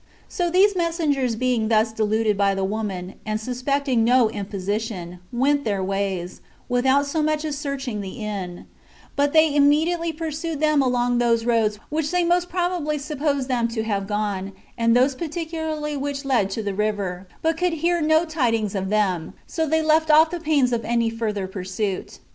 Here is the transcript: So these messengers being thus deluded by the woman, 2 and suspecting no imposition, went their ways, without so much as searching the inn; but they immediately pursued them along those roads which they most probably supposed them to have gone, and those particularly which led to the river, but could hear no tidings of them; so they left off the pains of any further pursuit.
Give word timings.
So 0.27 0.49
these 0.49 0.75
messengers 0.75 1.35
being 1.35 1.67
thus 1.67 1.91
deluded 1.93 2.35
by 2.35 2.55
the 2.55 2.63
woman, 2.63 3.09
2 3.09 3.13
and 3.27 3.39
suspecting 3.39 4.03
no 4.03 4.31
imposition, 4.31 5.19
went 5.31 5.63
their 5.63 5.83
ways, 5.83 6.41
without 6.67 7.05
so 7.05 7.21
much 7.21 7.45
as 7.45 7.55
searching 7.55 8.01
the 8.01 8.13
inn; 8.13 8.65
but 9.15 9.31
they 9.31 9.53
immediately 9.55 10.11
pursued 10.11 10.59
them 10.59 10.81
along 10.81 11.19
those 11.19 11.45
roads 11.45 11.77
which 11.89 12.09
they 12.09 12.23
most 12.23 12.49
probably 12.49 12.97
supposed 12.97 13.47
them 13.47 13.67
to 13.67 13.83
have 13.83 14.07
gone, 14.07 14.53
and 14.75 14.95
those 14.97 15.13
particularly 15.13 15.95
which 15.95 16.25
led 16.25 16.49
to 16.49 16.63
the 16.63 16.73
river, 16.73 17.27
but 17.43 17.55
could 17.55 17.73
hear 17.73 18.01
no 18.01 18.25
tidings 18.25 18.73
of 18.73 18.89
them; 18.89 19.35
so 19.45 19.67
they 19.67 19.83
left 19.83 20.09
off 20.09 20.31
the 20.31 20.39
pains 20.39 20.73
of 20.73 20.83
any 20.83 21.11
further 21.11 21.45
pursuit. 21.47 22.17